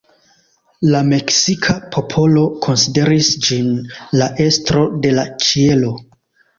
La 0.95 1.01
meksika 1.09 1.75
popolo 1.97 2.47
konsideris 2.65 3.31
ĝin 3.47 3.71
la 4.19 4.33
estro 4.51 4.91
de 5.07 5.17
la 5.23 5.31
ĉielo. 5.49 5.99